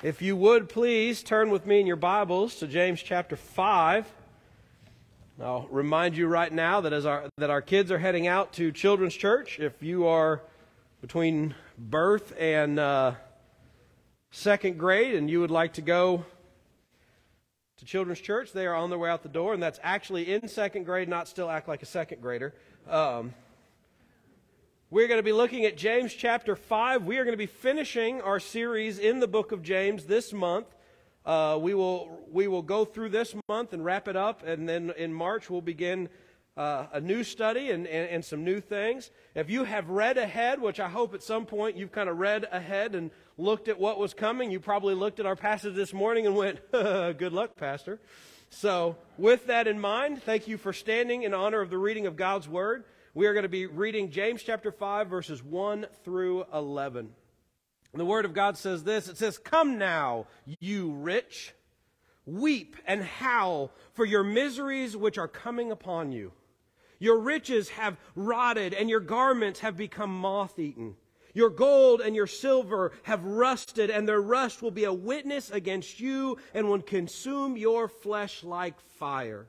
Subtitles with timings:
[0.00, 4.06] If you would please turn with me in your Bibles to James chapter 5.
[5.42, 8.70] I'll remind you right now that as our that our kids are heading out to
[8.70, 10.42] children's church, if you are
[11.00, 13.14] between birth and uh,
[14.30, 16.24] second grade and you would like to go
[17.78, 20.46] to children's church, they are on their way out the door, and that's actually in
[20.46, 22.54] second grade, not still act like a second grader.
[22.88, 23.34] Um,
[24.90, 27.04] we're going to be looking at James chapter 5.
[27.04, 30.66] We are going to be finishing our series in the book of James this month.
[31.26, 34.90] Uh, we, will, we will go through this month and wrap it up, and then
[34.96, 36.08] in March we'll begin
[36.56, 39.10] uh, a new study and, and, and some new things.
[39.34, 42.48] If you have read ahead, which I hope at some point you've kind of read
[42.50, 46.26] ahead and looked at what was coming, you probably looked at our passage this morning
[46.26, 48.00] and went, Good luck, Pastor.
[48.48, 52.16] So, with that in mind, thank you for standing in honor of the reading of
[52.16, 52.84] God's Word.
[53.18, 57.10] We are going to be reading James chapter 5, verses 1 through 11.
[57.92, 60.28] And the Word of God says this It says, Come now,
[60.60, 61.52] you rich,
[62.26, 66.30] weep and howl for your miseries which are coming upon you.
[67.00, 70.94] Your riches have rotted, and your garments have become moth eaten.
[71.34, 75.98] Your gold and your silver have rusted, and their rust will be a witness against
[75.98, 79.48] you and will consume your flesh like fire.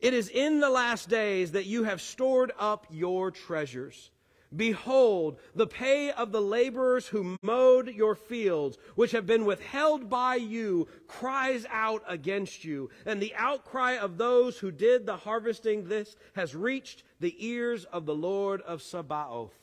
[0.00, 4.10] It is in the last days that you have stored up your treasures.
[4.54, 10.36] Behold, the pay of the laborers who mowed your fields, which have been withheld by
[10.36, 12.90] you, cries out against you.
[13.04, 18.06] And the outcry of those who did the harvesting this has reached the ears of
[18.06, 19.54] the Lord of Sabaoth.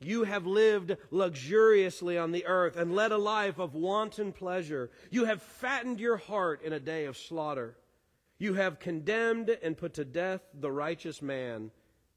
[0.00, 4.90] You have lived luxuriously on the earth and led a life of wanton pleasure.
[5.10, 7.76] You have fattened your heart in a day of slaughter.
[8.40, 11.70] You have condemned and put to death the righteous man.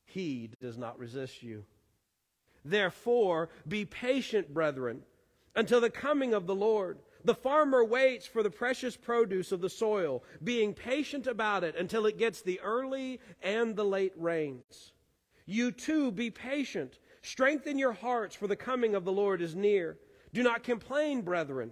[0.05, 1.65] He does not resist you.
[2.63, 5.01] Therefore, be patient, brethren,
[5.53, 6.99] until the coming of the Lord.
[7.25, 12.05] The farmer waits for the precious produce of the soil, being patient about it until
[12.05, 14.93] it gets the early and the late rains.
[15.45, 16.99] You too be patient.
[17.21, 19.97] Strengthen your hearts, for the coming of the Lord is near.
[20.33, 21.71] Do not complain, brethren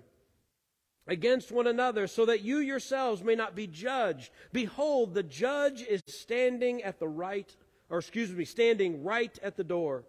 [1.12, 4.32] against one another, so that you yourselves may not be judged.
[4.54, 7.54] Behold, the judge is standing at the right,
[7.90, 10.06] or excuse me, standing right at the door.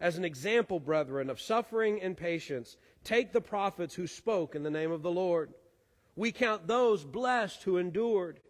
[0.00, 4.70] As an example, brethren, of suffering and patience, take the prophets who spoke in the
[4.70, 5.54] name of the Lord.
[6.16, 8.40] We count those blessed who endured.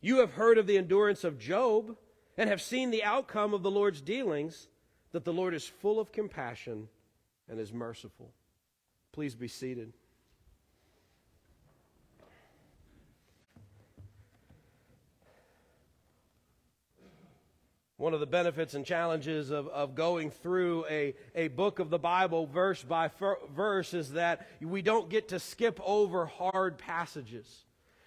[0.00, 1.96] You have heard of the endurance of Job
[2.38, 4.68] and have seen the outcome of the Lord's dealings,
[5.10, 6.88] that the Lord is full of compassion
[7.48, 8.30] and is merciful.
[9.10, 9.92] Please be seated.
[18.02, 22.00] One of the benefits and challenges of, of going through a, a book of the
[22.00, 23.08] Bible verse by
[23.54, 27.46] verse is that we don't get to skip over hard passages.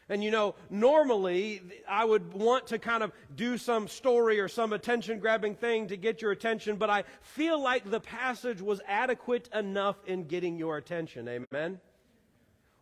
[0.10, 4.74] And you know, normally I would want to kind of do some story or some
[4.74, 9.48] attention grabbing thing to get your attention, but I feel like the passage was adequate
[9.56, 11.30] enough in getting your attention.
[11.30, 11.80] Amen?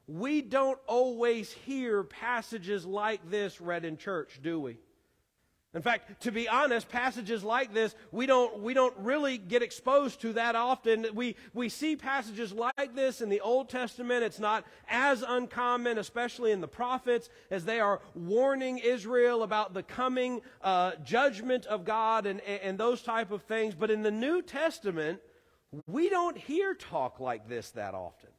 [0.07, 4.77] We don't always hear passages like this read in church, do we?
[5.75, 10.21] In fact, to be honest, passages like this, we don't, we don't really get exposed
[10.21, 11.07] to that often.
[11.15, 14.23] We, we see passages like this in the Old Testament.
[14.23, 19.81] It's not as uncommon, especially in the prophets, as they are warning Israel about the
[19.81, 23.73] coming uh, judgment of God and, and those type of things.
[23.73, 25.21] But in the New Testament,
[25.87, 28.29] we don't hear talk like this that often.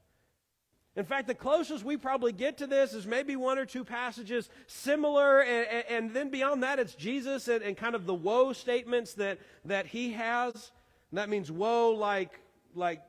[0.96, 4.48] In fact, the closest we probably get to this is maybe one or two passages
[4.68, 8.52] similar, and, and, and then beyond that, it's Jesus and, and, kind of the woe
[8.52, 10.70] statements that, that he has.
[11.10, 12.38] And that means woe like,
[12.76, 13.02] like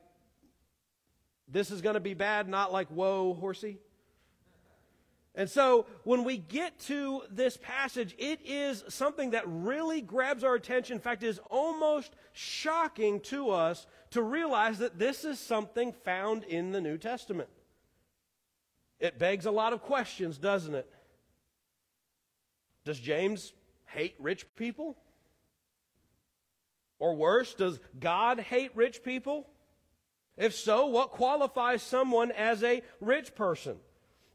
[1.46, 3.78] this is going to be bad, not like whoa, horsey.
[5.36, 10.54] And so when we get to this passage, it is something that really grabs our
[10.54, 10.94] attention.
[10.94, 16.42] In fact, it is almost shocking to us to realize that this is something found
[16.44, 17.50] in the New Testament.
[18.98, 20.90] It begs a lot of questions, doesn't it?
[22.84, 23.52] Does James
[23.86, 24.96] hate rich people?
[26.98, 29.46] Or worse, does God hate rich people?
[30.36, 33.76] If so, what qualifies someone as a rich person?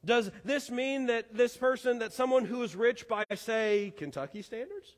[0.04, 4.96] Does this mean that this person, that someone who is rich by, say, Kentucky standards?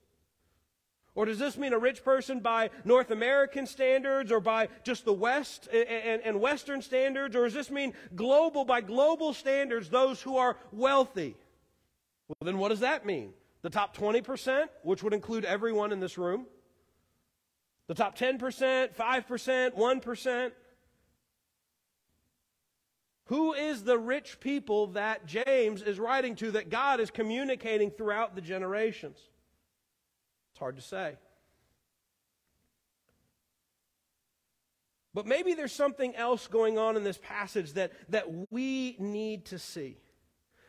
[1.16, 5.14] Or does this mean a rich person by North American standards or by just the
[5.14, 7.36] West and, Western standards?
[7.36, 11.36] Or does this mean global, by global standards, those who are wealthy?
[12.28, 13.34] Well, then what does that mean?
[13.62, 16.48] The top 20%, which would include everyone in this room?
[17.88, 20.52] The top 10%, 5%, 1%?
[23.28, 28.36] Who is the rich people that James is writing to, that God is communicating throughout
[28.36, 29.18] the generations?
[30.54, 31.16] It's hard to say.
[35.16, 39.58] But maybe there's something else going on in this passage that, that we need to
[39.58, 39.98] see.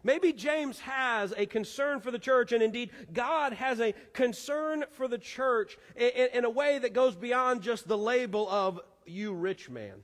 [0.03, 5.09] Maybe James has a concern for the church, and indeed, God has a concern for
[5.09, 9.71] the church in, in, a way that goes beyond just the label of you rich
[9.71, 10.03] man.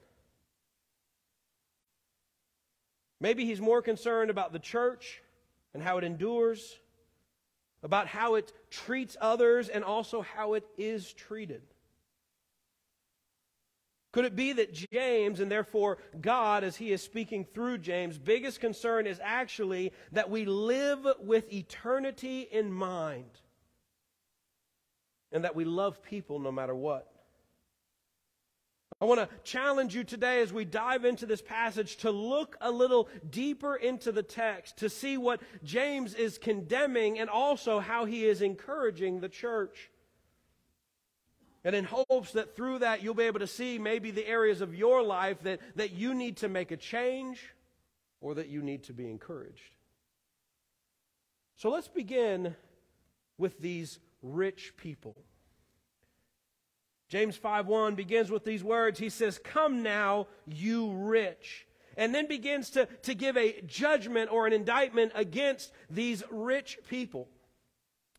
[3.21, 5.23] Maybe he's more concerned about the church
[5.75, 6.79] and how it endures,
[7.83, 11.63] about how it treats others, and also how it is treated.
[14.13, 18.61] Could it be that James, and therefore God, as he is speaking through James, biggest
[18.61, 23.31] concern is actually that we live with eternity in mind
[25.31, 27.07] and that we love people no matter what?
[29.01, 32.71] I want to challenge you today as we dive into this passage to look a
[32.71, 38.27] little deeper into the text to see what James is condemning and also how he
[38.27, 39.91] is encouraging the church.
[41.65, 44.75] And in hopes that through that you'll be able to see maybe the areas of
[44.75, 47.55] your life that, that you need to make a change
[48.21, 49.75] or that you need to be encouraged.
[51.57, 52.55] So let's begin
[53.39, 55.17] with these rich people.
[57.11, 59.01] James 5:1 begins with these words.
[59.01, 61.67] He says, "Come now, you rich."
[61.97, 67.29] And then begins to, to give a judgment or an indictment against these rich people.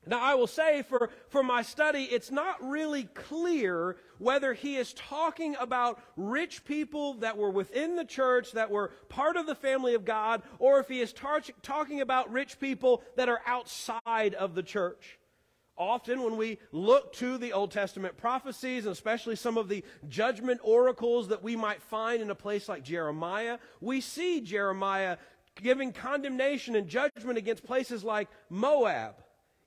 [0.05, 4.93] Now, I will say for, for my study, it's not really clear whether he is
[4.93, 9.93] talking about rich people that were within the church, that were part of the family
[9.93, 14.53] of God, or if he is tar- talking about rich people that are outside of
[14.53, 15.19] the church.
[15.77, 20.59] Often, when we look to the Old Testament prophecies, and especially some of the judgment
[20.63, 25.17] oracles that we might find in a place like Jeremiah, we see Jeremiah
[25.55, 29.15] giving condemnation and judgment against places like Moab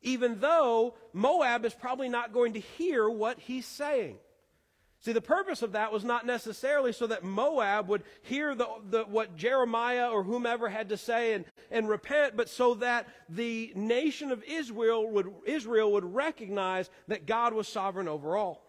[0.04, 4.18] even though Moab is probably not going to hear what he's saying.
[5.04, 9.02] See, the purpose of that was not necessarily so that Moab would hear the, the,
[9.02, 14.32] what Jeremiah or whomever had to say and, and repent, but so that the nation
[14.32, 18.64] of Israel would, Israel would recognize that God was sovereign over all.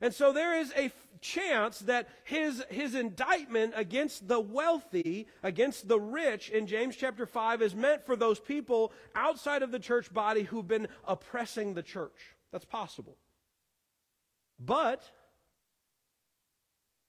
[0.00, 0.90] And so there is a
[1.20, 7.62] chance that his, his indictment against the wealthy, against the rich in James chapter 5
[7.62, 12.34] is meant for those people outside of the church body who've been oppressing the church.
[12.50, 13.16] That's possible.
[14.58, 15.08] But,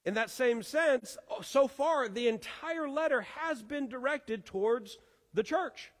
[0.08, 4.96] in that same sense, so far the entire letter has been directed towards
[5.34, 5.92] the church.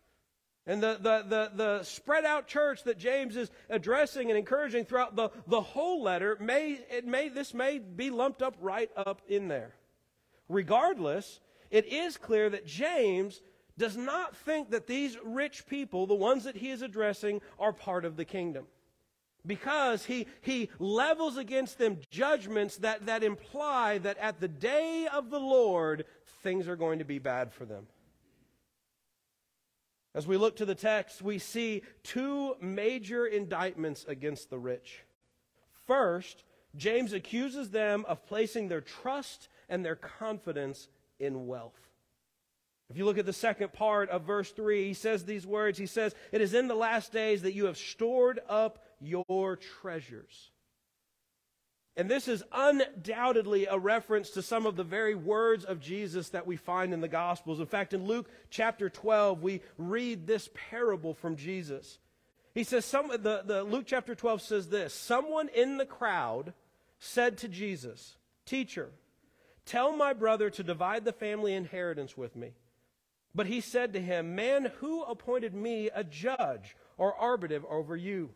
[0.66, 5.14] And the, the, the, the, spread out church that James is addressing and encouraging throughout
[5.14, 9.48] the, the whole letter, may, it may, this may be lumped up right up in
[9.48, 9.74] there.
[10.48, 11.40] Regardless,
[11.70, 13.42] it is clear that James
[13.76, 18.06] does not think that these rich people, the ones that he is addressing, are part
[18.06, 18.64] of the kingdom.
[19.46, 25.30] Because he, he levels against them judgments that, that imply that at the day of
[25.30, 26.04] the Lord,
[26.42, 27.86] things are going to be bad for them.
[30.14, 35.04] As we look to the text, we see two major indictments against the rich.
[35.86, 36.44] First,
[36.76, 40.88] James accuses them of placing their trust and their confidence
[41.18, 41.78] in wealth.
[42.90, 45.78] If you look at the second part of verse 3, he says these words.
[45.78, 50.50] He says, It is in the last days that you have stored up your treasures
[51.98, 56.46] and this is undoubtedly a reference to some of the very words of Jesus that
[56.46, 57.58] we find in the Gospels.
[57.58, 61.98] In fact, in Luke chapter 12, we read this parable from Jesus.
[62.54, 66.52] He says, some, the, the Luke chapter 12 says this Someone in the crowd
[67.00, 68.14] said to Jesus,
[68.46, 68.90] Teacher,
[69.66, 72.52] tell my brother to divide the family inheritance with me.
[73.34, 78.30] But he said to him, Man, who appointed me a judge or arbiter over you?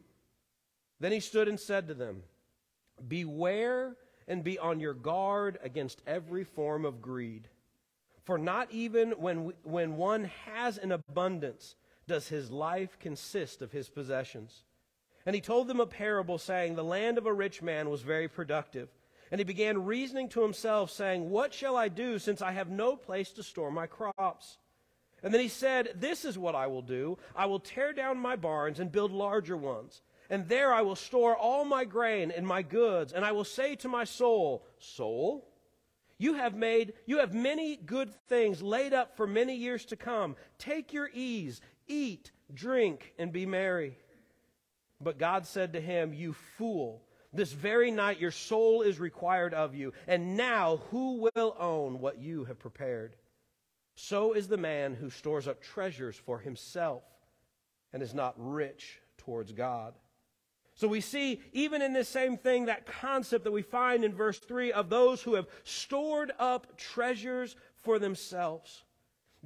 [1.03, 2.23] Then he stood and said to them,
[3.09, 3.97] Beware
[4.29, 7.49] and be on your guard against every form of greed.
[8.23, 11.75] For not even when, when one has an abundance
[12.07, 14.63] does his life consist of his possessions.
[15.27, 18.29] And he told them a parable, saying, The land of a rich man was very
[18.29, 18.89] productive.
[19.33, 22.95] And he began reasoning to himself, saying, What shall I do, since I have no
[22.95, 24.59] place to store my crops?
[25.21, 27.19] And then he said, This is what I will do.
[27.35, 30.01] I will tear down my barns and build larger ones
[30.33, 33.77] and there I will store all my grain and my goods, and I will say
[33.77, 35.47] to my soul, Soul,
[36.17, 40.37] you have made, you have many good things laid up for many years to come.
[40.57, 43.99] Take your ease, eat, drink, and be merry.
[45.03, 47.03] But God said to him, You fool,
[47.35, 52.19] this very night your soul is required of you, and now who will own what
[52.19, 53.17] you have prepared?
[53.97, 57.03] So is the man who stores up treasures for himself
[57.93, 59.93] and is not rich towards God.
[60.83, 64.41] So we see, even in this same thing, that concept that we find in verse
[64.41, 68.83] 3 of those who have stored up treasures for themselves.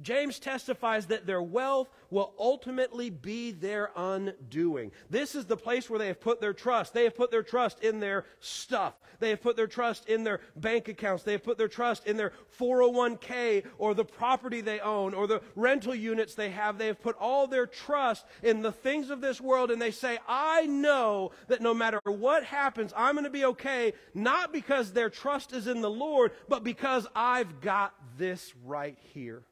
[0.01, 4.91] James testifies that their wealth will ultimately be their undoing.
[5.09, 6.93] This is the place where they have put their trust.
[6.93, 8.93] They have put their trust in their stuff.
[9.19, 11.23] They have put their trust in their bank accounts.
[11.23, 15.41] They have put their trust in their 401k or the property they own or the
[15.55, 16.77] rental units they have.
[16.77, 20.19] They have put all their trust in the things of this world and they say,
[20.27, 25.09] I know that no matter what happens, I'm going to be okay, not because their
[25.09, 29.43] trust is in the Lord, but because I've got this right here.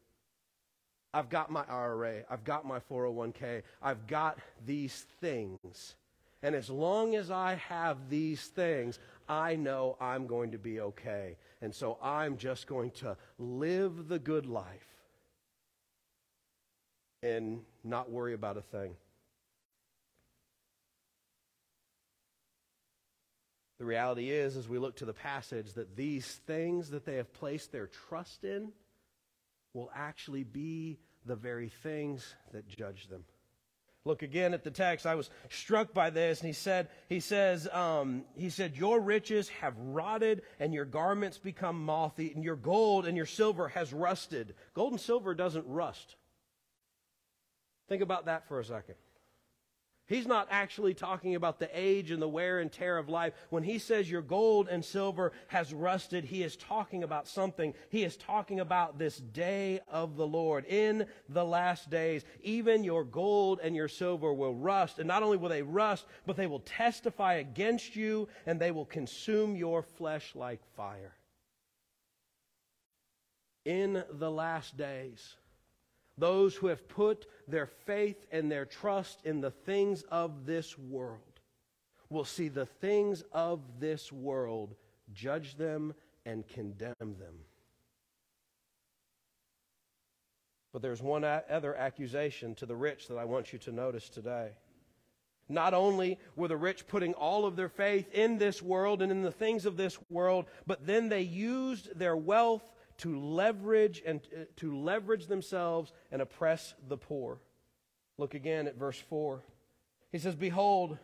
[1.15, 5.95] I've got my IRA, I've got my 401k, I've got these things.
[6.43, 11.38] And as long as I have these things, I know I'm going to be okay.
[11.62, 14.65] And so I'm just going to live the good life
[17.24, 18.98] and not worry about a thing.
[23.79, 27.31] The reality is, as we look to the passage, that these things that they have
[27.34, 28.74] placed their trust in
[29.75, 33.25] will actually be the very things that judge them.
[34.05, 35.05] Look again at the text.
[35.05, 39.50] I was struck by this, and he said, he says, um, he said, your riches
[39.50, 42.44] have rotted, and your garments become moth-eaten.
[42.44, 44.53] Your gold and your silver has rusted.
[44.75, 46.15] Gold and silver doesn't rust.
[47.89, 48.96] Think about that for a second.
[50.08, 53.34] He's not actually talking about the age and the wear and tear of life.
[53.50, 57.74] When he says your gold and silver has rusted, he is talking about something.
[57.90, 60.66] He is talking about this day of the Lord.
[60.66, 65.00] In the last days, even your gold and your silver will rust.
[65.00, 68.86] And not only will they rust, but they will testify against you and they will
[68.86, 71.16] consume your flesh like fire.
[73.66, 75.36] In the last days,
[76.17, 81.19] those who have put their faith and their trust in the things of this world
[82.10, 84.75] will see the things of this world
[85.13, 85.93] judge them
[86.25, 87.39] and condemn them.
[90.72, 94.50] But there's one other accusation to the rich that I want you to notice today.
[95.48, 99.22] Not only were the rich putting all of their faith in this world and in
[99.22, 102.63] the things of this world, but then they used their wealth
[102.98, 107.40] to leverage and uh, to leverage themselves and oppress the poor.
[108.18, 109.42] Look again at verse 4.
[110.12, 110.98] He says, Behold,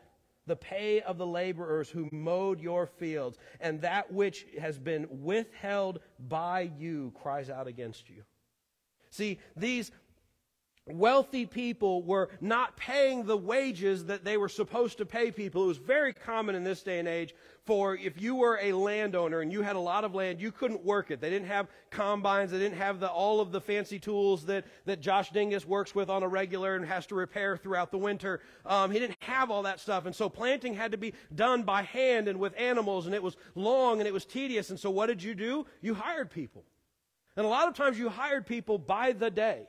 [0.48, 6.00] the pay of the laborers who mowed your fields, and that which has been withheld
[6.20, 8.24] by you cries out against you.
[9.10, 9.92] See, these
[10.88, 15.64] wealthy people were not paying the wages that they were supposed to pay people.
[15.64, 17.36] It was very common in this day and age
[17.66, 20.84] for if you were a landowner and you had a lot of land, you couldn't
[20.84, 21.22] work it.
[21.22, 22.52] They didn't have combines.
[22.52, 26.10] They didn't have the, all of the fancy tools that, that Josh Dingus works with
[26.10, 28.42] on a regular and has to repair throughout the winter.
[28.66, 30.08] Um, he didn't have all that stuff.
[30.08, 33.38] And so planting had to be done by hand and with animals and it was
[33.54, 34.72] long and it was tedious.
[34.72, 35.68] And so what did you do?
[35.82, 36.64] You hired people.
[37.38, 39.68] And a lot of times you hired people by the day.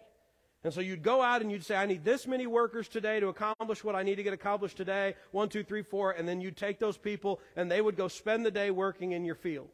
[0.65, 3.29] And so you'd go out and you'd say, I need this many workers today to
[3.29, 5.17] accomplish what I need to get accomplished today.
[5.33, 6.13] One, two, three, four.
[6.13, 9.25] And then you'd take those people and they would go spend the day working in
[9.25, 9.69] your field.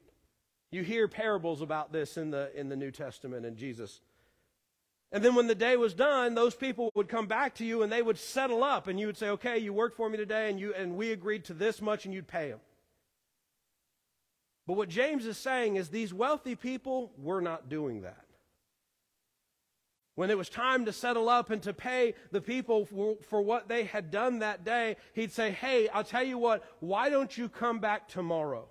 [0.71, 4.01] You hear parables about this in the, in the New Testament and Jesus.
[5.13, 7.93] And then when the day was done, those people would come back to you and
[7.93, 10.59] they would settle up and you would say, okay, you worked for me today and
[10.59, 12.61] you, and we agreed to this much and you'd pay them.
[14.67, 18.28] But what James is saying is these wealthy people were not doing that.
[20.19, 23.69] When it was time to settle up and to pay the people for, for, what
[23.69, 27.49] they had done that day, he'd say, Hey, I'll tell you what, why don't you
[27.49, 28.67] come back tomorrow?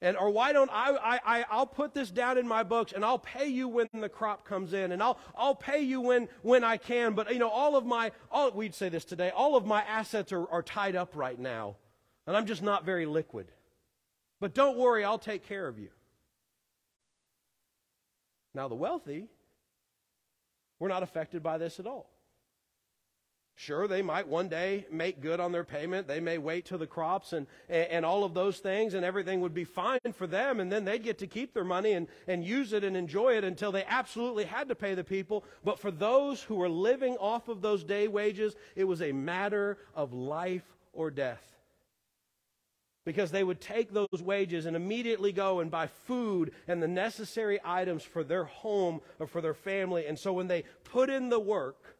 [0.00, 3.20] And, or why don't I, I, I'll put this down in my books and I'll
[3.20, 6.78] pay you when the crop comes in and I'll, I'll pay you when, when I
[6.78, 7.14] can.
[7.14, 10.32] But, you know, all of my, all, we'd say this today, all of my assets
[10.32, 11.76] are, are tied up right now.
[12.26, 13.52] And I'm just not very liquid.
[14.40, 15.90] But don't worry, I'll take care of you.
[18.52, 19.28] Now, the wealthy,
[20.82, 22.10] we're not affected by this at all.
[23.54, 26.08] Sure, they might one day make good on their payment.
[26.08, 29.40] They may wait till the crops and, and, and, all of those things, and everything
[29.42, 32.44] would be fine for them, and then they'd get to keep their money and, and
[32.44, 35.44] use it and enjoy it until they absolutely had to pay the people.
[35.62, 39.78] But for those who were living off of those day wages, it was a matter
[39.94, 41.51] of life or death
[43.04, 47.58] because they would take those wages and immediately go and buy food and the necessary
[47.64, 50.06] items for their home or for their family.
[50.06, 51.96] And so when they put in the work,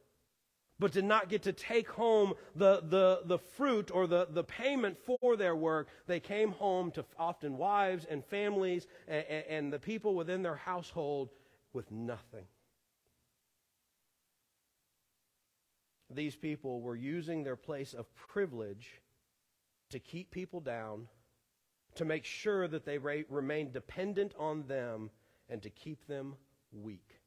[0.78, 4.97] but did not get to take home the, the, the fruit or the, the payment
[4.99, 10.14] for their work, they came home to often wives and families and, and the people
[10.14, 11.30] within their household
[11.73, 12.44] with nothing.
[16.11, 19.00] These people were using their place of privilege
[19.93, 21.07] to keep people down,
[21.95, 25.11] to make sure that they remain dependent on them,
[25.49, 26.35] and to keep them
[26.73, 27.21] weak.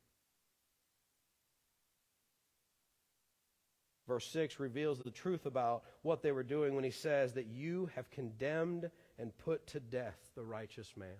[4.07, 7.89] Verse 6 reveals the truth about what they were doing when he says that you
[7.95, 11.17] have condemned and put to death the righteous man.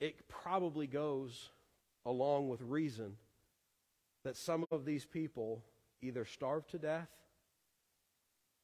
[0.00, 1.50] It probably goes
[2.04, 3.16] along with reason
[4.24, 5.62] that some of these people
[6.02, 7.08] either starved to death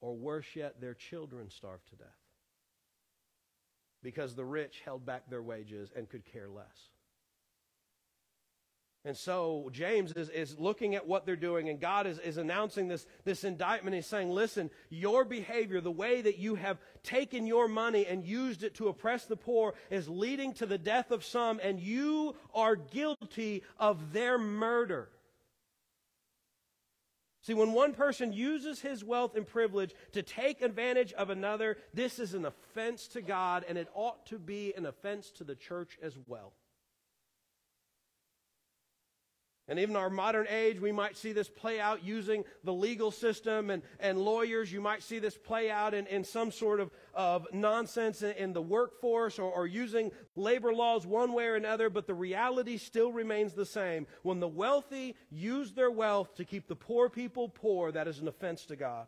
[0.02, 2.08] or worse yet, their children starved to death
[4.02, 6.90] because the rich held back their wages and could care less.
[9.04, 12.86] And so James is, is looking at what they're doing, and God is, is announcing
[12.86, 13.96] this, this indictment.
[13.96, 18.62] He's saying, Listen, your behavior, the way that you have taken your money and used
[18.62, 22.76] it to oppress the poor, is leading to the death of some, and you are
[22.76, 25.08] guilty of their murder.
[27.42, 32.20] See, when one person uses his wealth and privilege to take advantage of another, this
[32.20, 35.98] is an offense to God, and it ought to be an offense to the church
[36.00, 36.52] as well.
[39.66, 43.10] And even in our modern age, we might see this play out using the legal
[43.10, 44.72] system and, and lawyers.
[44.72, 48.62] You might see this play out in, in some sort of, of nonsense in, the
[48.62, 53.52] workforce or, or using labor laws one way or another, but the reality still remains
[53.52, 54.06] the same.
[54.22, 58.28] When the wealthy use their wealth to keep the poor people poor, that is an
[58.28, 59.06] offense to God.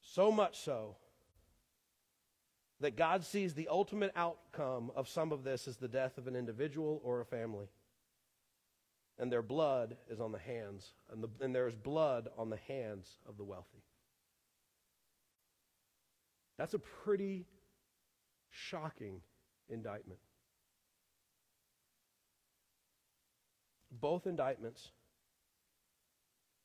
[0.00, 0.96] So much so
[2.80, 6.36] that God sees the ultimate outcome of some of this as the death of an
[6.36, 7.66] individual or a family.
[9.18, 12.58] And their blood is on the hands, and, the, and there is blood on the
[12.68, 13.82] hands of the wealthy.
[16.58, 17.46] That's a pretty
[18.50, 19.20] shocking
[19.68, 20.20] indictment.
[23.90, 24.90] Both indictments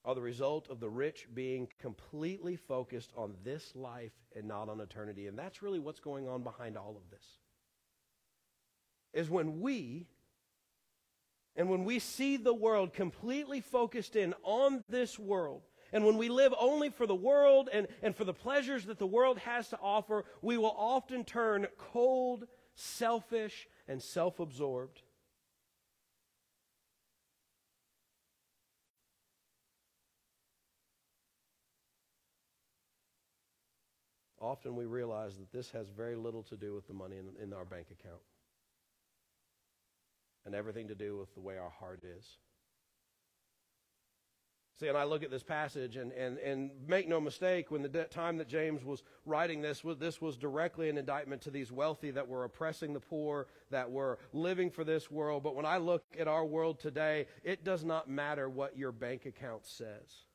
[0.03, 4.81] are the result of the rich being completely focused on this life and not on
[4.81, 5.27] eternity.
[5.27, 7.25] And that's really what's going on behind all of this.
[9.13, 10.07] Is when we
[11.55, 16.29] and when we see the world completely focused in on this world, and when we
[16.29, 19.79] live only for the world and, and for the pleasures that the world has to
[19.81, 25.01] offer, we will often turn cold, selfish, and self absorbed.
[34.41, 37.53] often we realize that this has very little to do with the money in, in
[37.53, 38.21] our bank account
[40.45, 42.37] and everything to do with the way our heart is.
[44.81, 47.87] See, and I look at this passage, and, and, and make no mistake, when the
[47.87, 52.09] de- time that James was writing this, this was directly an indictment to these wealthy
[52.09, 55.43] that were oppressing the poor, that were living for this world.
[55.43, 59.27] But when I look at our world today, it does not matter what your bank
[59.27, 60.25] account says.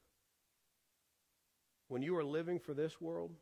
[1.88, 3.32] When you are living for this world,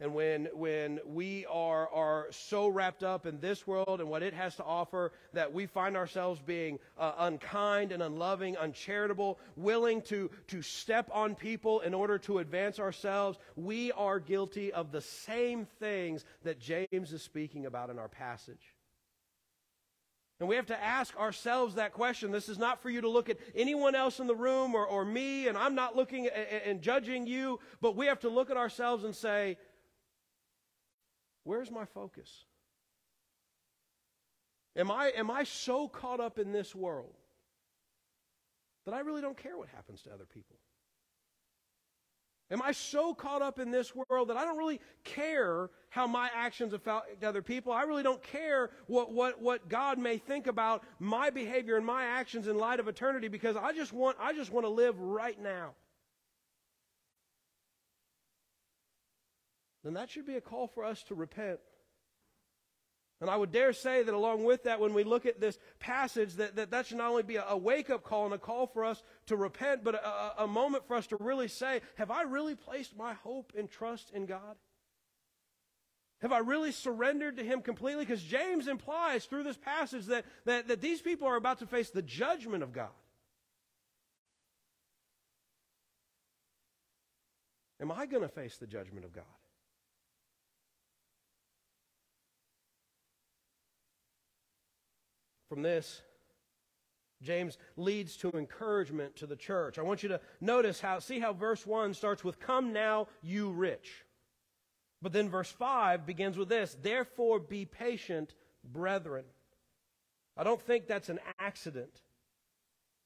[0.00, 4.34] and when, when we are, are so wrapped up in this world and what it
[4.34, 10.30] has to offer that we find ourselves being uh, unkind and unloving, uncharitable, willing to,
[10.48, 15.66] to step on people in order to advance ourselves, we are guilty of the same
[15.78, 18.74] things that James is speaking about in our passage.
[20.40, 22.32] And we have to ask ourselves that question.
[22.32, 25.04] This is not for you to look at anyone else in the room or, or
[25.04, 26.26] me, and I'm not looking
[26.66, 29.56] and judging you, but we have to look at ourselves and say,
[31.44, 32.44] Where's my focus?
[34.76, 37.14] Am I, am I so caught up in this world
[38.86, 40.56] that I really don't care what happens to other people?
[42.50, 46.28] Am I so caught up in this world that I don't really care how my
[46.34, 47.72] actions affect other people?
[47.72, 52.04] I really don't care what, what, what God may think about my behavior and my
[52.04, 55.40] actions in light of eternity because I just want, I just want to live right
[55.40, 55.70] now.
[59.84, 61.60] Then that should be a call for us to repent.
[63.20, 66.34] And I would dare say that along with that, when we look at this passage,
[66.34, 68.84] that that, that should not only be a, wake up call and a call for
[68.84, 72.56] us to repent, but a, a moment for us to really say, Have I really
[72.56, 74.56] placed my hope and trust in God?
[76.20, 78.04] Have I really surrendered to Him completely?
[78.04, 81.90] Because James implies through this passage that, that, that these people are about to face
[81.90, 82.90] the judgment of God.
[87.80, 89.24] Am I going to face the judgment of God?
[95.52, 96.00] From this,
[97.20, 99.78] James leads to encouragement to the church.
[99.78, 103.50] I want you to notice how, see how verse 1 starts with, Come now, you
[103.50, 104.06] rich.
[105.02, 108.32] But then verse 5 begins with this Therefore be patient,
[108.64, 109.26] brethren.
[110.38, 112.00] I don't think that's an accident.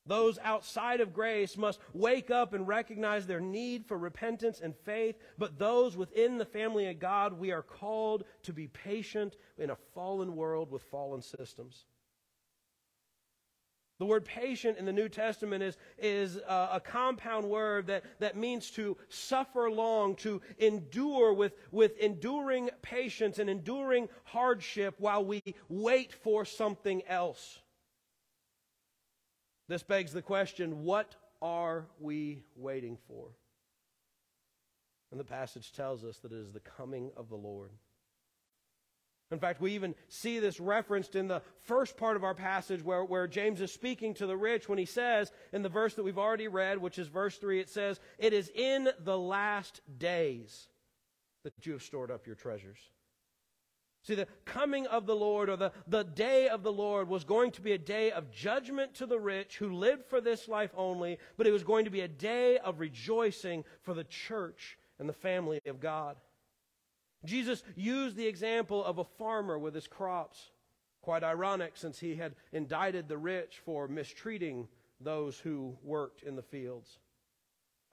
[0.07, 5.17] Those outside of grace must wake up and recognize their need for repentance and faith,
[5.37, 9.77] but those within the family of God, we are called to be patient in a
[9.97, 11.87] fallen world with fallen systems.
[13.99, 18.37] The word patient in the New Testament is, is a, a, compound word that, that
[18.37, 25.43] means to suffer long, to endure with, with enduring patience and enduring hardship while we
[25.71, 27.61] wait for something else.
[29.69, 33.29] This begs the question what are we waiting for?
[35.11, 37.71] And the passage tells us that it is the coming of the Lord.
[39.33, 43.05] In fact, we even see this referenced in the first part of our passage where,
[43.05, 46.19] where James is speaking to the rich when he says, in the verse that we've
[46.19, 50.69] already read, which is verse 3, it says, It is in the last days
[51.43, 52.79] that you have stored up your treasures.
[54.03, 57.51] See, the coming of the Lord or the, the day of the Lord was going
[57.53, 61.19] to be a day of judgment to the rich who lived for this life only,
[61.37, 65.13] but it was going to be a day of rejoicing for the church and the
[65.13, 66.17] family of God.
[67.27, 70.51] Jesus used the example of a farmer with his crops.
[71.03, 74.67] Quite ironic since he had indicted the rich for mistreating
[75.01, 76.99] those who worked in the fields.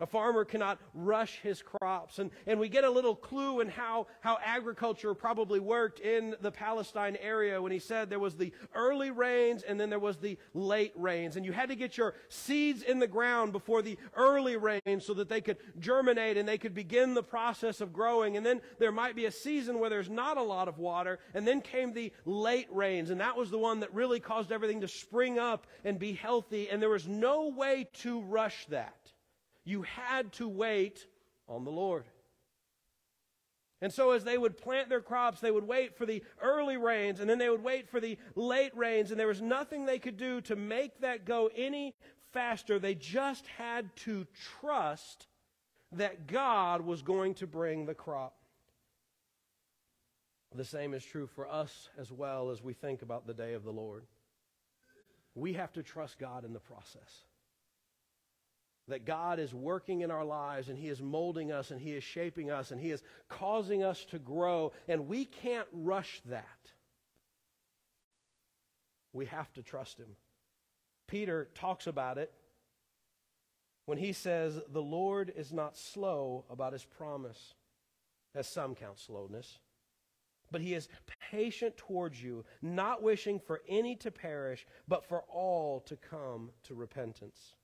[0.04, 2.20] A farmer cannot rush his crops.
[2.20, 6.52] And, and we get a little clue in how, how agriculture probably worked in the
[6.52, 10.38] Palestine area when he said there was the early rains and then there was the
[10.54, 11.38] late rains.
[11.38, 15.14] And you had to get your seeds in the ground before the early rains so
[15.14, 18.36] that they could germinate and they could begin the process of growing.
[18.36, 21.20] And then there might be a season where there's not a lot of water.
[21.34, 23.10] And then came the late rains.
[23.10, 26.70] And that was the one that really caused everything to spring up and be healthy.
[26.70, 29.13] And there was no way to rush that.
[29.66, 31.06] You had to wait
[31.48, 32.06] on the Lord.
[33.82, 37.20] And so, as they would plant their crops, they would wait for the early rains,
[37.20, 40.16] and then they would wait for the late rains, and there was nothing they could
[40.16, 41.94] do to make that go any
[42.32, 42.80] faster.
[42.80, 44.26] They just had to
[44.62, 45.28] trust
[45.92, 48.36] that God was going to bring the crop.
[50.56, 53.64] The same is true for us as well as we think about the day of
[53.64, 54.06] the Lord.
[55.36, 57.26] We have to trust God in the process
[58.88, 62.04] that God is working in our lives and He is molding us and He is
[62.04, 66.46] shaping us and He is causing us to grow, and we can't rush that.
[69.14, 70.16] We have to trust Him.
[71.08, 72.32] Peter talks about it
[73.86, 77.54] when he says, The Lord is not slow about His promise,
[78.36, 79.60] as some count slowness.
[80.52, 80.88] But he is
[81.32, 86.76] patient towards you, not wishing for any to perish, but for all to come to
[86.76, 87.56] repentance.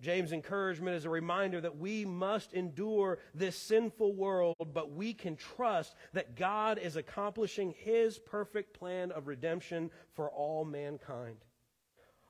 [0.00, 5.36] James' encouragement is a reminder that we must endure this sinful world, but we can
[5.36, 11.36] trust that God is accomplishing his perfect plan of redemption for all mankind.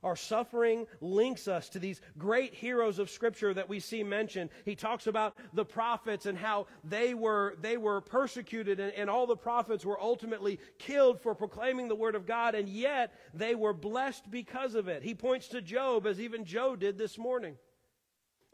[0.04, 4.50] Our suffering links us to these great heroes of Scripture that we see mentioned.
[4.66, 9.26] He talks about the prophets and how they were, they were persecuted and, and all
[9.26, 13.72] the prophets were ultimately killed for proclaiming the Word of God, and yet they were
[13.72, 15.02] blessed because of it.
[15.02, 17.56] He points to Job, as even Joe did this morning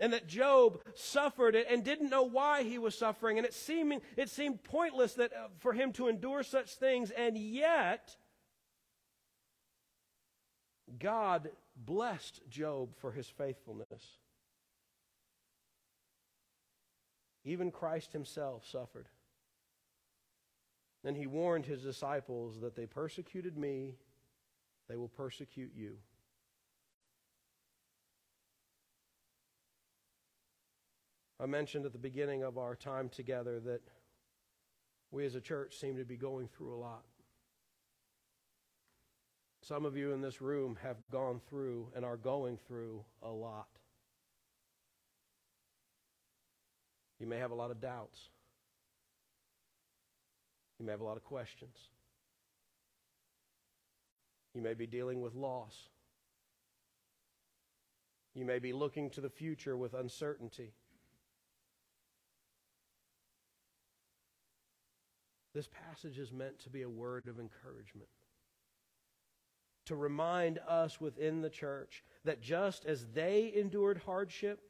[0.00, 3.36] and that Job suffered and didn't know why he was suffering.
[3.36, 7.10] And it seemed, it seemed pointless that, uh, for him to endure such things.
[7.10, 8.16] And yet,
[10.98, 14.18] God blessed Job for his faithfulness.
[17.44, 19.08] Even Christ himself suffered.
[21.02, 23.94] Then he warned his disciples that they persecuted me,
[24.88, 25.96] they will persecute you.
[31.40, 33.80] I mentioned at the beginning of our time together that
[35.10, 37.04] we as a church seem to be going through a lot.
[39.62, 43.68] Some of you in this room have gone through and are going through a lot.
[47.18, 48.30] You may have a lot of doubts.
[50.78, 51.76] You may have a lot of questions.
[54.54, 55.88] You may be dealing with loss.
[58.34, 60.72] You may be looking to the future with uncertainty.
[65.52, 68.08] This passage is meant to be a word of encouragement.
[69.86, 74.60] To remind us within the church that just as they endured hardship,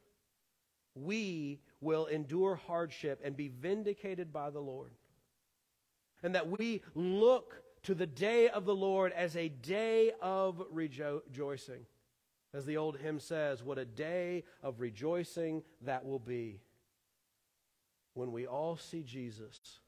[0.95, 4.93] we will endure hardship and be vindicated by the Lord.
[6.23, 11.85] And that we look to the day of the Lord as a day of rejoicing.
[12.53, 16.61] As the old hymn says, what a day of rejoicing that will be.
[18.13, 19.79] when we all see Jesus,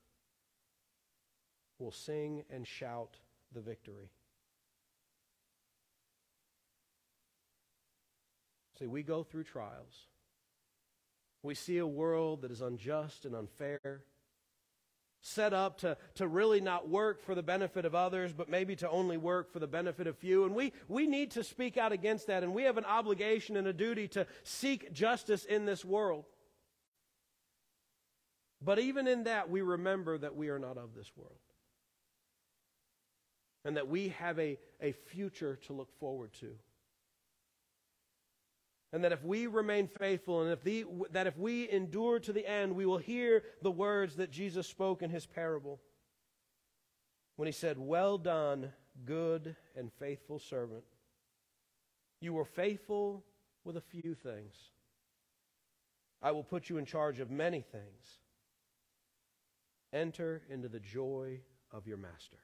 [1.79, 3.17] We'll sing and shout
[3.51, 4.09] the victory.
[8.87, 10.07] We go through trials.
[11.41, 14.03] We see a world that is unjust and unfair,
[15.21, 18.89] set up to, to really not work for the benefit of others, but maybe to
[18.89, 20.45] only work for the benefit of few.
[20.45, 23.67] And we, we need to speak out against that, and we have an obligation and
[23.67, 26.25] a duty to seek justice in this world.
[28.61, 31.39] But even in that, we remember that we are not of this world.
[33.65, 36.55] And that we have a, a future to look forward to.
[38.93, 42.47] And that if we remain faithful and if the, that if we endure to the
[42.47, 45.81] end, we will hear the words that Jesus spoke in his parable
[47.35, 48.71] when he said, Well done,
[49.03, 50.83] good and faithful servant.
[52.21, 53.25] You were faithful
[53.63, 54.53] with a few things.
[56.21, 58.19] I will put you in charge of many things.
[59.91, 62.37] Enter into the joy of your master.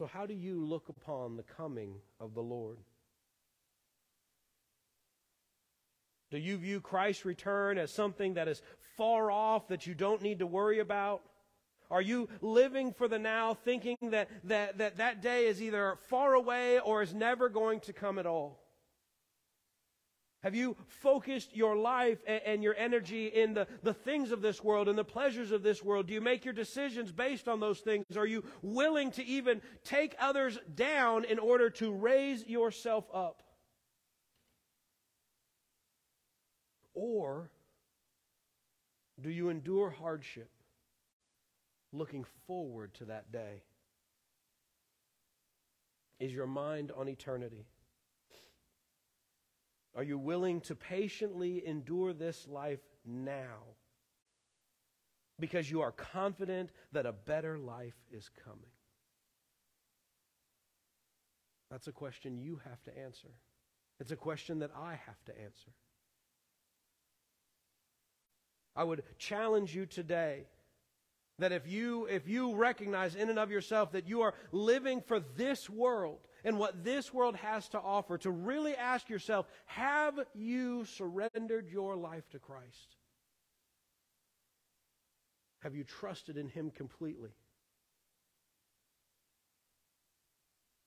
[0.00, 2.78] So, how do you look upon the coming of the Lord?
[6.30, 8.62] Do you view Christ's return as something that is
[8.96, 11.20] far off that you don't need to worry about?
[11.90, 16.32] Are you living for the now, thinking that that, that, that day is either far
[16.32, 18.59] away or is never going to come at all?
[20.42, 24.88] Have you focused your life and, your energy in the, the things of this world
[24.88, 26.06] and the pleasures of this world?
[26.06, 28.16] Do you make your decisions based on those things?
[28.16, 33.42] Are you willing to even take others down in order to raise yourself up?
[36.94, 37.50] Or
[39.20, 40.50] do you endure hardship
[41.92, 43.62] looking forward to that day?
[46.18, 47.66] Is your mind on eternity?
[49.94, 53.58] Are you willing to patiently endure this life now?
[55.38, 58.70] Because you are confident that a better life is coming.
[61.70, 63.28] That's a question you have to answer.
[64.00, 65.70] It's a question that I have to answer.
[68.74, 70.46] I would challenge you today
[71.38, 75.20] that if you if you recognize in and of yourself that you are living for
[75.20, 80.84] this world and what this world has to offer, to really ask yourself have you
[80.84, 82.96] surrendered your life to Christ?
[85.60, 87.30] Have you trusted in Him completely?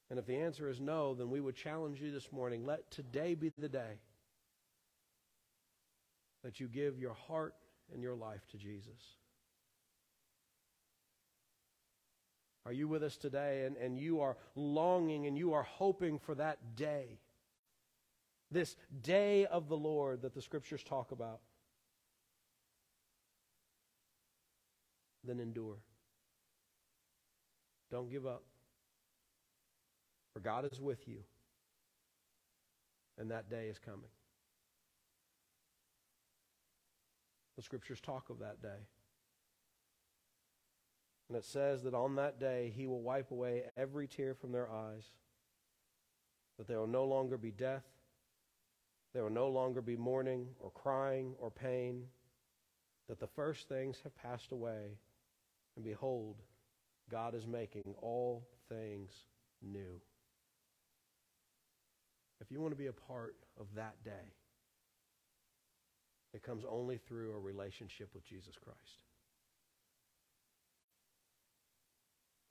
[0.10, 3.34] And if the answer is no, then we would challenge you this morning let today
[3.34, 4.00] be the day
[6.44, 7.56] that you give your heart
[7.92, 9.18] and your life to Jesus.
[12.65, 16.34] Are you with us today and, and you are longing and you are hoping for
[16.36, 17.19] that day?
[18.52, 21.39] This day of the Lord that the scriptures talk about.
[25.26, 25.78] Then endure.
[27.91, 28.43] Don't give up.
[30.34, 31.19] For God is with you.
[33.17, 34.10] And that day is coming.
[37.56, 38.88] The scriptures talk of that day.
[41.34, 44.72] And it says that on that day he will wipe away every tear from their
[44.72, 45.04] eyes,
[46.60, 47.88] that there will no longer be death,
[49.15, 52.04] there will no longer be mourning or crying or pain,
[53.10, 55.00] that the first things have passed away,
[55.76, 56.36] and behold,
[57.10, 59.10] God is making all things
[59.60, 60.00] new.
[62.41, 64.36] If you want to be a part of that day,
[66.32, 69.02] it comes only through a relationship with Jesus Christ.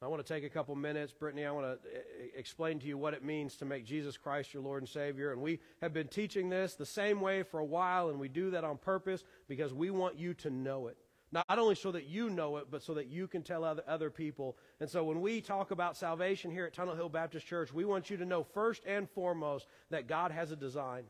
[0.03, 1.47] I want to take a couple minutes, Brittany.
[1.47, 1.89] I want to
[2.37, 5.31] explain to you what it means to make Jesus Christ your Lord and Savior.
[5.31, 8.51] And we have been teaching this the same way for a while, and we do
[8.51, 10.97] that on purpose because we want you to know it.
[11.31, 14.11] Not only so that you know it, but so that you can tell other, other
[14.11, 14.59] people.
[14.81, 18.11] And so when we talk about salvation here at Tunnel Hill Baptist Church, we want
[18.11, 21.05] you to know first and foremost that God has a design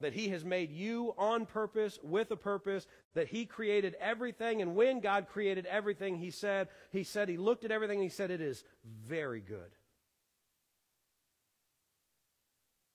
[0.00, 4.60] that he has made you on purpose with a purpose that he created everything.
[4.62, 8.14] And when god created everything he said he said he looked at everything and he
[8.14, 9.70] said it is very good.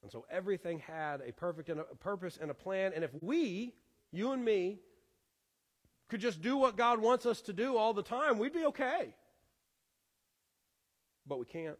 [0.04, 2.92] And so everything had a perfect and a purpose and a plan.
[2.96, 3.74] And if we
[4.12, 4.80] you and me
[6.10, 9.16] could just do what god wants us to do all the time we'd be okay.
[11.26, 11.78] But we can't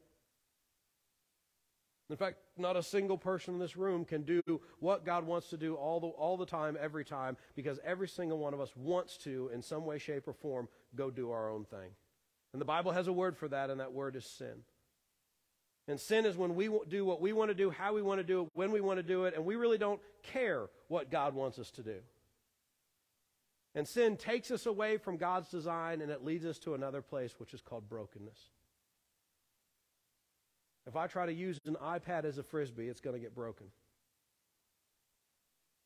[2.12, 4.42] in fact, not a single person in this room can do
[4.80, 8.38] what God wants to do all the, all the time, every time, because every single
[8.38, 11.66] one of us wants to, in some way, shape, or form, go do our own
[11.66, 11.92] thing.
[12.54, 14.64] And the Bible has a word for that, and that word is sin.
[15.88, 18.24] And sin is when we do what we want to do, how we want to
[18.24, 21.34] do it, when we want to do it, and we really don't care what God
[21.34, 21.98] wants us to do.
[23.74, 27.40] And sin takes us away from God's design and it leads us to another place,
[27.40, 28.50] which is called brokenness.
[30.88, 33.68] If I try to use an iPad as a frisbee, it's going to get broken.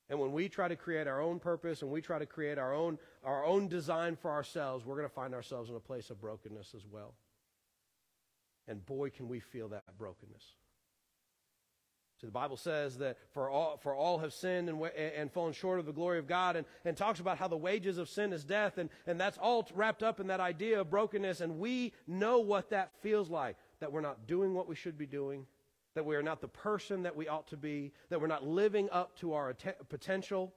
[0.10, 2.74] And when we try to create our own purpose and we try to create our
[2.74, 6.22] own, our own design for ourselves, we're going to find ourselves in a place of
[6.22, 7.16] brokenness as well.
[8.68, 10.44] And boy, can we feel that brokenness.
[12.22, 15.80] So the Bible says that for all, for all have sinned and, and fallen short
[15.80, 18.46] of the glory of God, and, and talks about how the wages of sin is
[18.46, 22.40] death, and, and that's all wrapped up in that idea of brokenness, and we know
[22.40, 25.46] what that feels like that we're not doing what we should be doing,
[25.96, 28.90] that we are not the person that we ought to be, that we're not living
[28.92, 29.56] up to our
[29.90, 30.54] potential,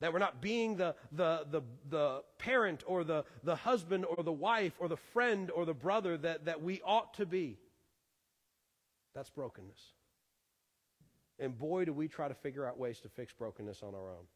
[0.00, 4.32] that we're not being the, the, the, the parent or the, the husband or the
[4.32, 7.58] wife or the friend or the brother that, that we ought to be.
[9.14, 9.80] That's brokenness.
[11.38, 14.26] And boy, do we try to figure out ways to fix brokenness on our own.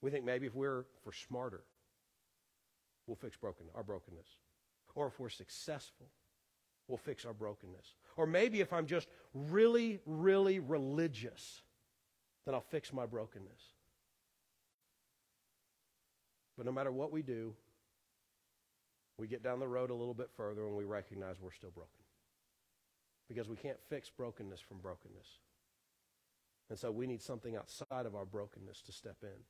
[0.00, 1.62] We think maybe if we're, for smarter,
[3.06, 4.28] we'll fix broken, our brokenness
[4.94, 6.06] or if we're successful,
[6.86, 7.94] we'll fix our brokenness.
[8.16, 11.62] Or maybe if I'm just really, really religious,
[12.44, 13.62] then I'll fix my brokenness.
[16.56, 17.54] But no matter what we do,
[19.18, 21.92] we get down the road a little bit further and we recognize we're still broken.
[23.28, 25.26] Because we can't fix brokenness from brokenness.
[26.70, 29.42] And so we need something outside of our brokenness to step in.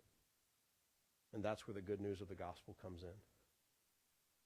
[1.32, 3.08] And that's where the good news of the gospel comes in.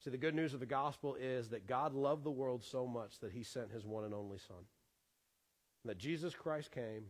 [0.03, 3.21] See, the good news of the gospel is that God loved the world so much
[3.21, 4.65] that he sent his one and only Son.
[5.85, 7.07] That Jesus Christ came,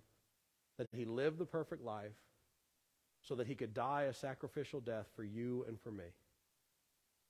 [0.76, 2.12] that he lived the perfect life,
[3.22, 6.04] so that he could die a sacrificial death for you and for me.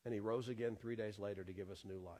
[0.04, 2.18] And he rose again three days later to give us new life.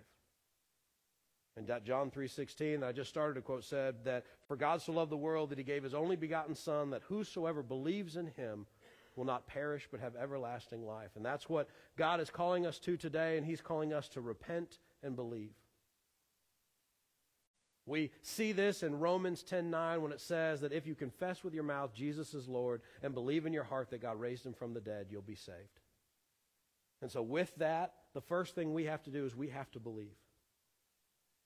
[1.56, 5.10] And that John 3.16 I just started a quote said that, For God so loved
[5.10, 8.66] the world that he gave his only begotten Son, that whosoever believes in him
[9.16, 11.10] will not perish but have everlasting life.
[11.16, 14.78] And that's what God is calling us to today, and He's calling us to repent
[15.02, 15.54] and believe.
[17.84, 21.64] We see this in Romans 10:9 when it says that if you confess with your
[21.64, 24.80] mouth Jesus is Lord and believe in your heart that God raised him from the
[24.80, 25.80] dead, you'll be saved.
[27.00, 29.80] And so with that, the first thing we have to do is we have to
[29.80, 30.14] believe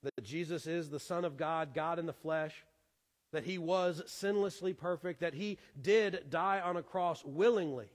[0.03, 2.63] that Jesus is the son of God, God in the flesh,
[3.31, 7.89] that he was sinlessly perfect, that he did die on a cross willingly,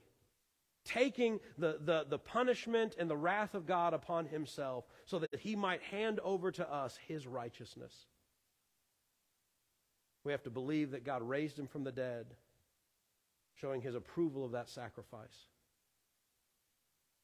[0.85, 5.55] taking the, the, the punishment and the wrath of God upon himself so that he
[5.55, 7.93] might hand over to us his righteousness.
[10.23, 12.27] We have to believe that God raised him from the dead,
[13.55, 15.47] showing his approval of that sacrifice.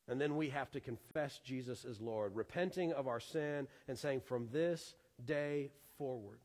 [0.07, 4.21] And then we have to confess Jesus as Lord, repenting of our sin and saying,
[4.21, 6.39] from this day forward,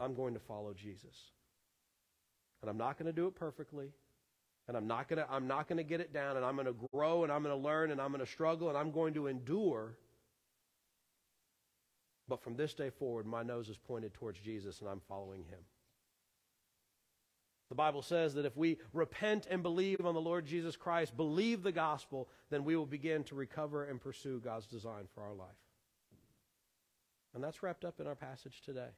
[0.00, 1.14] I'm going to follow Jesus.
[2.62, 3.92] And I'm not going to do it perfectly.
[4.68, 6.66] And I'm not going to I'm not going to get it down and I'm going
[6.66, 9.14] to grow and I'm going to learn and I'm going to struggle and I'm going
[9.14, 9.96] to endure.
[12.28, 15.58] But from this day forward, my nose is pointed towards Jesus and I'm following him.
[17.68, 21.62] The Bible says that if we repent and believe on the Lord Jesus Christ, believe
[21.62, 25.48] the gospel, then we will begin to recover and pursue God's design for our life.
[27.34, 28.90] And that's wrapped up in our passage today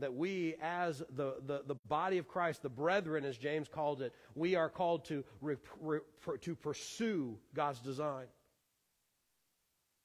[0.00, 4.14] that we, as the, the, the, body of Christ, the brethren, as James called it,
[4.34, 6.00] we are called to, re, re,
[6.40, 8.26] to pursue God's design.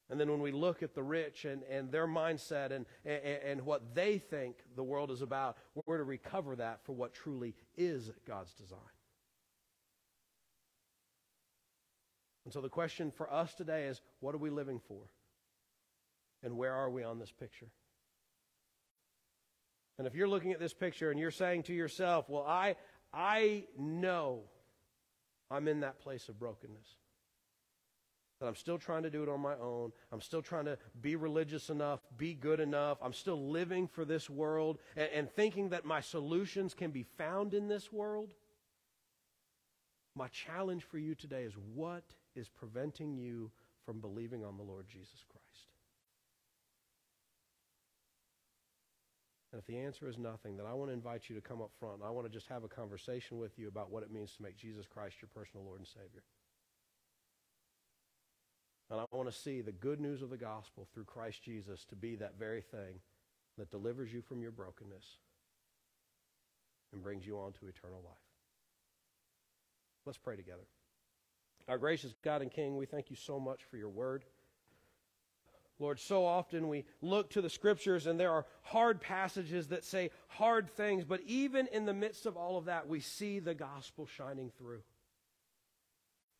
[0.10, 3.62] And then when we look at the rich and, and their mindset and, and, and
[3.62, 8.12] what they think the world is about, we're to recover that for what truly is
[8.28, 8.80] God's design.
[12.44, 15.02] And so the question for us today is what are we living for?
[16.44, 17.68] And where are we on this picture?
[19.98, 22.76] And if you're looking at this picture and you're saying to yourself, well, I,
[23.14, 24.42] I know
[25.50, 26.88] I'm in that place of brokenness.
[28.40, 29.94] That I'm still trying to do it on my own.
[30.12, 32.98] I'm still trying to be religious enough, be good enough.
[33.02, 37.54] I'm still living for this world and, and thinking that my solutions can be found
[37.54, 38.34] in this world.
[40.16, 42.04] My challenge for you today is what
[42.36, 43.52] is preventing you
[43.86, 45.45] from believing on the Lord Jesus Christ?
[49.56, 51.72] And if the answer is nothing, then I want to invite you to come up
[51.80, 52.02] front.
[52.06, 54.58] I want to just have a conversation with you about what it means to make
[54.58, 56.24] Jesus Christ your personal Lord and Savior.
[58.92, 61.96] And I want to see the good news of the gospel through Christ Jesus to
[61.96, 63.00] be that very thing
[63.58, 65.06] that delivers you from your brokenness
[66.92, 68.18] and brings you on to eternal life.
[70.06, 70.68] Let's pray together.
[71.70, 74.26] Our gracious God and King, we thank you so much for your word.
[75.80, 80.10] Lord, so often we look to the scriptures and there are hard passages that say
[80.28, 84.06] hard things, but even in the midst of all of that, we see the gospel
[84.06, 84.82] shining through.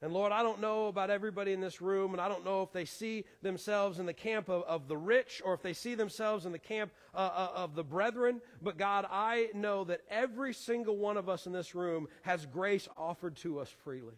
[0.02, 2.72] And Lord, I don't know about everybody in this room, and I don't know if
[2.72, 6.46] they see themselves in the camp of, of the rich or if they see themselves
[6.46, 8.42] in the camp uh, uh, of the brethren.
[8.62, 12.88] But God, I know that every single one of us in this room has grace
[12.98, 14.16] offered to us freely.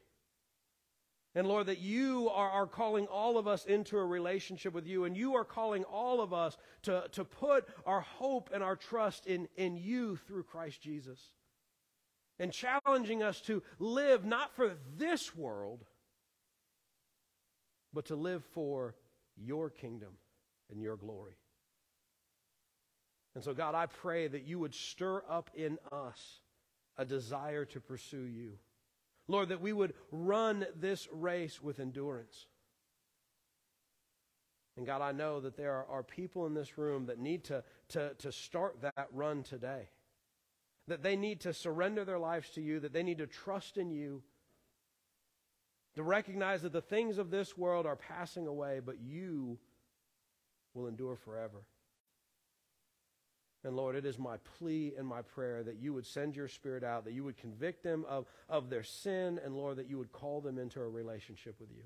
[1.37, 5.03] And Lord, that you are, are calling all of us into a relationship with you,
[5.03, 9.27] and you are calling all of us to, to put our hope and our trust
[9.27, 11.19] in, in you through Christ Jesus.
[12.39, 15.85] And challenging us to live not for this world,
[17.93, 18.95] but to live for
[19.35, 20.13] your kingdom
[20.71, 21.37] and your glory.
[23.35, 26.39] And so, God, I pray that you would stir up in us
[26.97, 28.53] a desire to pursue you.
[29.27, 32.47] Lord, that we would run this race with endurance.
[34.77, 38.13] And God, I know that there are, people in this room that need to, to,
[38.19, 39.89] to start that run today.
[40.87, 43.89] That they need to surrender their lives to you, that they need to trust in
[43.89, 44.21] you,
[45.95, 49.57] to recognize that the things of this world are passing away, but you
[50.75, 51.63] will endure forever.
[53.67, 56.85] And Lord, it is my plea and my prayer that you would send your spirit
[56.85, 60.13] out, that you would convict them of, of their sin, and Lord, that you would
[60.13, 61.83] call them into a relationship with you.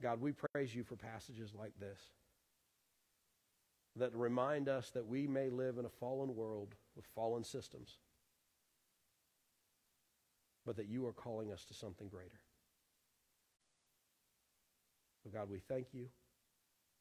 [0.00, 1.98] God, we praise you for passages like this
[3.96, 7.96] that remind us that we may live in a fallen world with fallen systems,
[10.64, 12.38] but that you are calling us to something greater.
[15.24, 16.06] So, God, we thank you.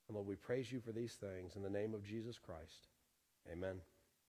[0.07, 2.87] And Lord, we praise you for these things in the name of Jesus Christ.
[3.51, 3.81] Amen.